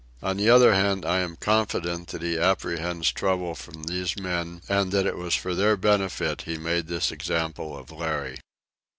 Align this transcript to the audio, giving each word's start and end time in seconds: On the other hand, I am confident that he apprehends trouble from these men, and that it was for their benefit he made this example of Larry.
On 0.23 0.35
the 0.35 0.49
other 0.49 0.73
hand, 0.73 1.05
I 1.05 1.19
am 1.19 1.35
confident 1.35 2.07
that 2.07 2.23
he 2.23 2.35
apprehends 2.35 3.11
trouble 3.11 3.53
from 3.53 3.83
these 3.83 4.17
men, 4.17 4.63
and 4.67 4.91
that 4.91 5.05
it 5.05 5.15
was 5.15 5.35
for 5.35 5.53
their 5.53 5.77
benefit 5.77 6.41
he 6.41 6.57
made 6.57 6.87
this 6.87 7.11
example 7.11 7.77
of 7.77 7.91
Larry. 7.91 8.39